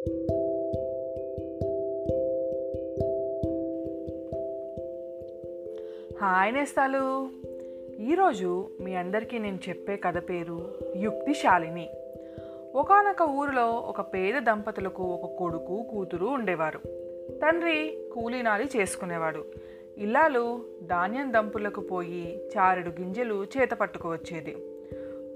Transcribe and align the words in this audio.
Hi 0.00 0.14
నేస్తాలు. 6.54 7.28
ఈరోజు 8.00 8.70
మీ 8.80 8.94
అందరికీ 8.94 9.38
నేను 9.38 9.58
చెప్పే 9.68 9.96
కథ 9.96 10.28
పేరు 10.28 10.74
యుక్తిశాలిని. 10.96 11.90
ఒకానొక 12.74 13.30
ఊరిలో 13.30 13.70
ఒక 13.70 14.00
పేద 14.00 14.42
దంపతులకు 14.42 15.02
ఒక 15.02 15.38
కొడుకు 15.38 15.82
కూతురు 15.82 16.26
ఉండేవారు. 16.26 16.80
తండ్రి 17.38 17.98
కూలీనాలి 18.14 18.70
చేసుకునేవాడు. 18.76 19.44
ఇల్లాలు 19.98 20.60
ధాన్యం 20.82 21.32
దంపులకు 21.32 21.80
పోయి 21.80 22.50
చారెడు 22.58 22.88
గింజలు 22.88 23.46
చేత 23.58 23.70
పట్టుకువచ్చేది 23.70 24.56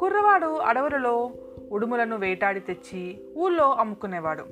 కుర్రవాడు 0.00 0.46
అడవులలో 0.46 1.30
ఉడుములను 1.72 2.16
వేటాడి 2.16 2.60
తెచ్చి 2.60 3.20
ఊళ్ళో 3.36 3.70
అమ్ముకునేవాడు. 3.70 4.44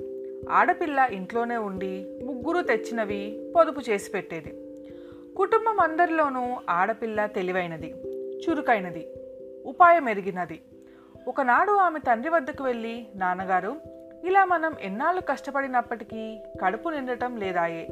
ఆడపిల్ల 0.49 1.07
ఇంట్లోనే 1.11 1.57
ఉండి 1.57 2.19
ముగ్గురు 2.25 2.61
తెచ్చినవి 2.61 3.51
పొదుపు 3.55 3.81
చేసి 3.89 4.11
పెట్టేది. 4.11 4.53
కుటుంబం 5.37 5.79
అందరిలోనూ 5.79 6.57
ఆడపిల్ల 6.69 7.25
తెలివైనది 7.25 7.93
చురుకైనది 8.17 9.07
ఉపాయం 9.65 10.09
ఎరిగినది. 10.09 10.61
ఒకనాడు 11.27 11.71
ఆమె 11.71 11.99
తండ్రి 11.99 12.29
వద్దకు 12.29 12.63
వెళ్ళి 12.63 13.07
నాన్నగారు 13.15 13.75
ఇలా 14.23 14.45
మనం 14.45 14.75
ఎన్నాళ్ళు 14.81 15.21
కష్టపడినప్పటికీ 15.21 16.39
కడుపు 16.63 16.89
నిండటం 16.89 17.37
లేదాయే. 17.37 17.87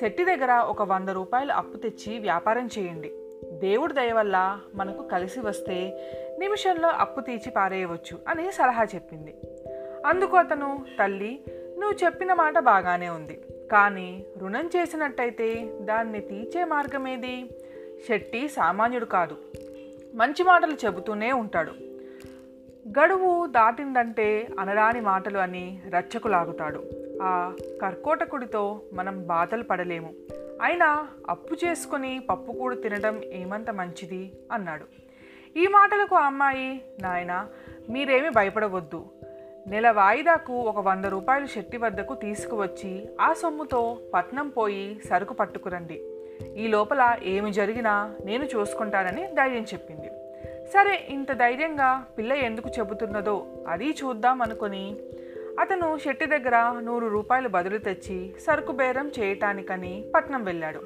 శెట్టి 0.00 0.24
దగ్గర 0.24 0.52
ఒక 0.52 0.82
వంద 0.82 1.08
రూపాయలు 1.08 1.52
అప్పు 1.52 1.76
తెచ్చి 1.76 2.18
వ్యాపారం 2.18 2.68
చేయండి. 2.78 3.12
దేవుడి 3.60 3.92
దయ 3.92 4.12
వల్ల 4.12 4.60
మనకు 4.74 5.02
కలిసి 5.02 5.40
వస్తే 5.40 5.76
నిమిషంలో 6.38 6.88
అప్పు 6.88 7.20
తీర్చి 7.20 7.50
పారేయవచ్చు 7.50 8.18
అని 8.28 8.52
సలహా 8.52 8.84
చెప్పింది. 8.84 9.34
అందుకు 10.06 10.36
అతను 10.36 10.84
తల్లి 10.98 11.44
నువ్వు 11.78 12.04
చెప్పిన 12.04 12.32
మాట 12.32 12.58
బాగానే 12.58 13.08
ఉంది. 13.08 13.40
కానీ 13.72 14.24
రుణం 14.38 14.70
చేసినట్టయితే 14.76 15.78
దాన్ని 15.80 16.20
తీర్చే 16.20 16.64
మార్గమేది? 16.64 17.50
శెట్టి 18.08 18.48
సామాన్యుడు 18.48 19.04
కాదు. 19.04 19.36
మంచి 20.14 20.42
మాటలు 20.42 20.74
చెబుతూనే 20.84 21.32
ఉంటాడు. 21.32 21.72
గడువు 22.88 23.46
దాటిందంటే 23.46 24.48
అనరాని 24.60 25.00
మాటలు 25.00 25.38
అని 25.38 25.82
రచ్చకు 25.88 26.28
లాగుతాడు 26.28 26.84
ఆ 27.22 27.52
కర్కోటకుడితో 27.82 28.80
మనం 28.92 29.26
బాధలు 29.26 29.62
పడలేము. 29.62 30.14
అయినా 30.62 31.08
అప్పు 31.30 31.54
చేసుకుని 31.64 32.20
పప్పుకూడు 32.30 32.74
తినడం 32.74 33.22
ఏమంత 33.24 33.70
మంచిది? 33.70 34.32
అన్నాడు. 34.52 34.84
ఈ 35.58 35.66
మాటలకు 35.66 36.16
అమ్మాయి 36.16 36.84
నాయన 37.00 37.46
మీరేమి 37.90 38.30
భయపడవద్దు. 38.30 39.04
నెల 39.66 39.90
వాయిదాకు 39.90 40.52
ఒక 40.52 40.78
వంద 40.78 41.04
రూపాయలు 41.04 41.46
శెట్టి 41.46 41.76
వద్దకు 41.76 42.14
తీసుకువచ్చి 42.14 43.08
ఆ 43.20 43.32
సొమ్ముతో 43.32 43.98
పట్నం 44.14 44.48
పోయి 44.48 45.00
సరుకు 45.08 45.34
పట్టుకురండి. 45.34 46.02
ఈ 46.56 46.68
లోపల 46.68 47.16
ఏమి 47.22 47.52
జరిగినా 47.52 48.14
నేను 48.24 48.44
చూసుకుంటానని 48.44 49.26
ధైర్యం 49.26 49.62
చెప్పింది. 49.62 50.08
సరే 50.70 51.06
ఇంత 51.08 51.32
ధైర్యంగా 51.32 52.04
పిల్ల 52.18 52.32
ఎందుకు 52.32 52.70
చెబుతున్నదో 52.78 53.46
అది 53.68 53.90
చూద్దాం 53.90 54.42
అనుకొని 54.42 54.96
అతను 55.60 55.98
శెట్టి 55.98 56.26
దగ్గర 56.26 56.80
నూరు 56.80 57.06
రూపాయలు 57.06 57.48
బదులు 57.48 57.78
తెచ్చి 57.78 58.34
సరుకు 58.46 58.72
బేరం 58.72 59.12
చేయటానికని 59.20 60.04
పట్నం 60.14 60.44
వెళ్ళాడు. 60.44 60.78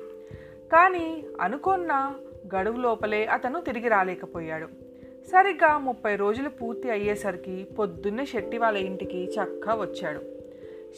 కానీ 0.72 1.24
అనుకున్న 1.41 2.14
గడువు 2.56 2.77
లోపలే 2.77 3.24
అతను 3.27 3.61
తిరిగి 3.61 3.89
రాలేకపోయాడు. 3.89 4.66
సరిగ్గా 5.27 5.78
ముప్పై 5.78 6.16
రోజులు 6.16 6.48
పూర్తి 6.48 6.91
అయ్యేసరికి 6.91 7.64
పొద్దున్నే 7.64 8.27
శెట్టి 8.27 8.58
వాళ్ళ 8.58 8.78
ఇంటికి 8.78 9.24
చక్కా 9.24 9.74
వచ్చాడు. 9.74 10.19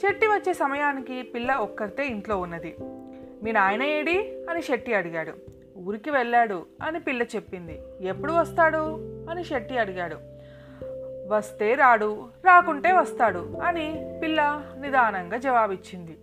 శెట్టి 0.03 0.27
వచ్చే 0.27 0.53
సమయానికి 0.53 1.23
పిల్ల 1.23 1.55
ఒక్కరితే 1.55 2.07
ఇంట్లో 2.07 2.41
ఉన్నది. 2.41 2.77
మీ 3.43 3.53
నాయన 3.53 3.83
ఏడి? 3.83 4.45
అని 4.51 4.63
శెట్టి 4.63 4.95
అడిగాడు. 4.95 5.33
ఊరికి 5.79 6.11
వెళ్ళాడు 6.11 6.67
అని 6.83 7.01
పిల్ల 7.01 7.23
చెప్పింది. 7.23 7.81
ఎప్పుడు 8.01 8.33
వస్తాడు? 8.33 8.99
అని 9.31 9.45
శెట్టి 9.45 9.79
అడిగాడు. 9.79 10.40
వస్తే 11.31 11.75
రాడు 11.75 12.29
రాకుంటే 12.45 12.93
వస్తాడు 12.93 13.59
అని 13.65 14.19
పిల్ల 14.23 14.65
నిదానంగా 14.81 15.37
జవాబిచ్చింది. 15.37 16.19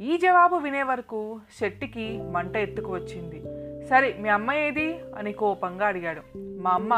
ఈ 0.00 0.16
జవాబు 0.16 0.56
వినే 0.56 0.82
వరకు 0.82 1.40
శెట్టికి 1.60 2.22
మంట 2.22 2.56
ఎత్తుకు 2.56 2.92
వచ్చింది. 2.94 3.42
సరే 3.86 4.16
మీ 4.20 4.28
అమ్మ 4.28 4.52
ఏది? 4.52 5.00
అని 5.18 5.32
కోపంగా 5.32 5.86
అడిగాడు. 5.86 6.20
మా 6.36 6.70
అమ్మ 6.70 6.94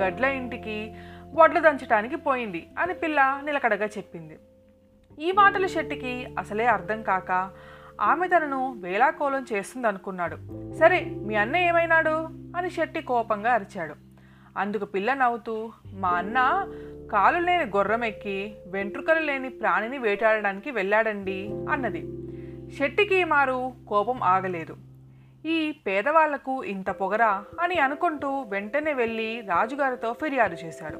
గడ్ల 0.00 0.24
ఇంటికి 0.24 0.94
వడ్లు 1.34 1.60
దంచటానికి 1.60 2.16
పోయింది 2.16 2.66
అని 2.78 2.94
పిల్ల 2.94 3.40
నిలకడగా 3.44 3.86
చెప్పింది. 3.86 4.38
ఈ 5.18 5.32
మాటలు 5.32 5.66
శెట్టికి 5.66 6.26
అసలే 6.38 6.66
అర్థం 6.66 7.02
కాక 7.02 7.50
ఆమె 8.00 8.28
తనను 8.28 8.74
వేలాకోలం 8.80 9.46
చేస్తుంది 9.52 9.88
అనుకున్నాడు 9.88 10.36
సరే 10.78 11.04
మీ 11.04 11.34
అన్న 11.34 11.56
ఏమైనాడు? 11.56 12.28
అని 12.56 12.70
శెట్టి 12.70 13.02
కోపంగా 13.02 13.52
అరిచాడు. 13.52 14.11
అందుకు 14.56 14.84
పిల్ల 14.84 15.14
నవ్వుతూ 15.14 15.72
మా 15.92 16.08
అన్న 16.08 16.68
కాలు 17.12 17.38
లేని 17.38 17.64
గుర్రం 17.64 18.04
ఎక్కి 18.04 18.56
వెంట్రుకలు 18.66 19.18
లేని 19.18 19.48
ప్రాణిని 19.48 19.98
వేటాడడానికి 19.98 20.70
వెళ్ళాడండి 20.70 21.50
అన్నది. 21.70 22.02
శెట్టికి 22.76 23.24
మారు 23.24 23.72
కోపం 23.88 24.22
ఆగలేదు. 24.22 24.76
ఈ 25.46 25.74
పేదవాళ్ళకు 25.86 26.64
ఇంత 26.64 26.90
పొగరా 26.90 27.44
అని 27.60 27.78
అనుకుంటూ 27.78 28.40
వెంటనే 28.40 28.92
వెళ్ళి 28.92 29.40
రాజుగారితో 29.40 30.12
ఫిర్యాదు 30.12 30.56
చేశాడు 30.64 30.98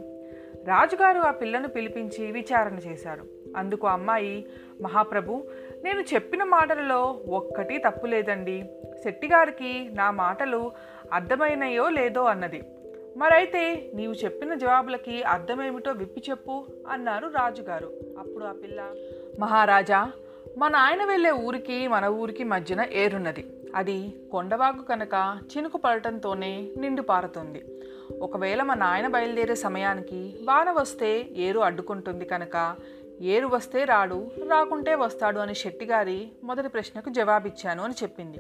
రాజుగారు 0.64 1.20
ఆ 1.20 1.30
పిల్లను 1.30 1.68
పిలిపించి 1.68 2.32
విచారణ 2.32 2.74
చేశారు. 2.78 3.24
అందుకు 3.56 3.86
అమ్మాయి 3.86 4.46
మహాప్రభు 4.82 5.44
నేను 5.84 6.00
చెప్పిన 6.00 6.44
మాటలలో 6.44 7.20
ఒక్కటి 7.28 7.78
తప్పు 7.78 8.06
లేదండి 8.06 8.70
శెట్టిగారికి 9.02 9.90
నా 9.92 10.10
మాటలు 10.10 10.72
అర్థమైనయో 11.12 11.88
లేదో 11.88 12.24
అన్నది. 12.24 12.62
మరైతే 13.16 13.90
నీవు 13.94 14.12
చెప్పిన 14.12 14.54
జవాబులకి 14.54 15.22
అర్థమేమిటో 15.22 15.92
విప్పి 15.92 16.22
చెప్పు 16.30 16.66
అన్నారు 16.90 17.26
రాజుగారు. 17.26 17.92
అప్పుడు 18.18 18.44
ఆ 18.44 18.52
పిల్ల 18.52 18.94
మహారాజా 19.40 20.12
మా 20.58 20.68
నాయన 20.68 21.04
వెళ్ళే 21.04 21.30
ఊరికి 21.30 21.88
మన 21.88 22.06
ఊరికి 22.06 22.44
మధ్యన 22.44 22.86
ఏరున్నది. 22.92 23.56
అది 23.74 24.14
కొండవాకు 24.32 24.82
కనుక 24.82 25.38
చినుకు 25.56 25.78
పడటంతోనే 25.78 26.68
నిండు 26.76 27.02
పారుతుంది. 27.02 27.64
ఒకవేళ 28.20 28.62
మా 28.62 28.74
నాయన 28.74 29.08
బయలుదేరే 29.08 29.54
సమయానికి 29.54 30.34
వాన 30.44 30.70
వస్తే 30.70 31.28
ఏరు 31.36 31.60
అడ్డుకుంటుంది 31.60 32.24
కనుక 32.24 32.76
ఏరు 33.22 33.46
వస్తే 33.46 33.84
రాడు 33.84 34.30
రాకుంటే 34.48 34.94
వస్తాడు 34.94 35.38
అని 35.38 35.54
శెట్టిగారి 35.54 36.28
మొదటి 36.44 36.68
ప్రశ్నకు 36.68 37.10
జవాబిచ్చాను 37.10 37.84
అని 37.84 37.94
చెప్పింది. 38.02 38.38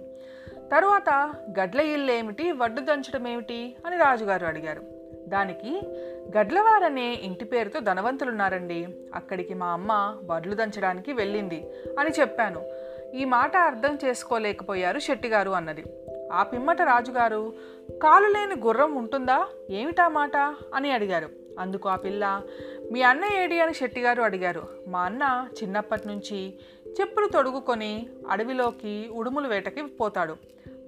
తరువాత 0.72 1.34
గడ్ల 1.60 1.80
ఇల్లు 1.80 2.12
ఏమిటి 2.12 2.52
వడ్డు 2.52 2.80
దంచడం 2.80 3.28
ఏమిటి 3.28 3.76
అని 3.86 3.96
రాజుగారు 3.96 4.46
అడిగారు. 4.46 4.82
దానికి 5.28 5.80
గడ్లవారనే 6.38 7.12
ఇంటి 7.12 7.44
పేరుతో 7.44 7.80
ధనవంతులున్నారండి. 7.80 8.88
అక్కడికి 9.14 9.54
మా 9.54 9.66
అమ్మ 9.66 10.18
వడ్లు 10.24 10.54
దంచడానికి 10.54 11.12
వెళ్ళింది 11.12 11.64
అని 11.98 12.10
చెప్పాను. 12.20 12.62
ఈ 13.14 13.24
మాట 13.24 13.56
అర్థం 13.56 13.98
చేసుకోలేకపోయారు 14.04 14.98
శెట్టిగారు 14.98 15.50
అన్నది. 15.50 15.84
ఆ 16.32 16.42
పిమ్మట 16.42 16.82
రాజుగారు 16.82 17.52
కాలు 18.02 18.26
లేని 18.26 18.60
గుర్రం 18.66 18.94
ఉంటుందా? 18.94 19.46
ఏమిటా 19.70 20.08
మాట? 20.08 20.36
అని 20.74 20.90
అడిగారు. 20.90 21.41
అందుకు 21.58 21.88
ఆ 21.88 21.96
పిల్ల 21.96 22.42
మీ 22.92 23.02
అన్న 23.02 23.24
ఏడి 23.24 23.60
అని 23.60 23.74
శెట్టిగారు 23.74 24.22
అడిగారు. 24.22 24.62
మా 24.88 25.00
అన్న 25.00 25.48
చిన్నప్పటి 25.62 26.08
నుంచి 26.08 26.54
చెప్పులు 27.00 27.28
తొడుగుకొని 27.28 28.06
అడవిలోకి 28.30 29.08
ఉడుములు 29.12 29.48
వేటకి 29.48 29.82
పోతాడు. 29.82 30.36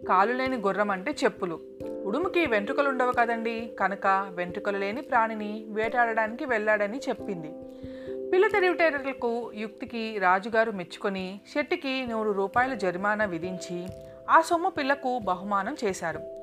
కాలు 0.08 0.32
లేని 0.32 0.56
గుర్రం 0.56 0.90
అంటే 0.90 1.10
చెప్పులు. 1.24 1.60
ఉడుముకి 2.04 2.46
వెంట్రుకలు 2.46 2.88
ఉండవు 2.88 3.12
కదండి. 3.12 3.76
కనుక 3.80 4.28
వెంట్రుకలు 4.34 4.78
లేని 4.78 5.02
ప్రాణిని 5.02 5.64
వేటాడడానికి 5.68 6.44
వెళ్ళాడని 6.44 7.00
చెప్పింది. 7.08 7.52
పిల్ల 8.30 8.48
తెలివితేటలకు 8.48 9.52
యుక్తికి 9.54 10.18
రాజుగారు 10.18 10.70
మెచ్చుకొని 10.70 11.40
శెట్టికి 11.54 12.06
నూరు 12.06 12.30
రూపాయల 12.30 12.74
జరిమానా 12.74 13.24
విధించి 13.24 13.86
ఆ 14.30 14.40
సొమ్ము 14.40 14.70
పిల్లకు 14.70 15.18
బహుమానం 15.18 15.76
చేశారు. 15.84 16.33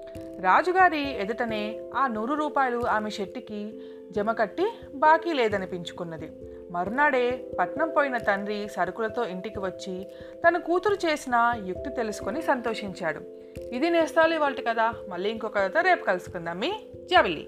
రాజుగారి 0.42 1.22
ఎదుటనే 1.22 1.82
ఆ 1.96 2.08
నూరు 2.08 2.34
రూపాయలు 2.34 2.88
ఆమె 2.88 3.10
శెట్టికి 3.10 3.82
జమకట్టి 4.12 4.66
బాకీ 4.96 5.34
లేదనిపించుకున్నది. 5.34 6.32
మరునాడే 6.72 7.46
పట్నం 7.60 7.90
పోయిన 7.90 8.18
తండ్రి 8.18 8.68
సరుకులతో 8.68 9.26
ఇంటికి 9.26 9.60
వచ్చి 9.60 10.08
తన 10.48 10.58
కూతురు 10.58 10.96
చేసిన 10.96 11.54
యుక్తి 11.66 11.90
తెలుసుకొని 11.90 12.42
సంతోషించాడు. 12.42 13.22
ఇది 13.72 13.90
నేస్తాలు 13.90 14.34
ఇవాళ 14.34 14.54
కదా 14.68 14.94
మళ్ళీ 15.10 15.30
ఇంకొక 15.30 15.58
కథతో 15.58 15.82
రేపు 15.82 16.06
కలుసుకుందాం. 16.06 16.60
మీ 16.60 16.74
జవలి 17.12 17.48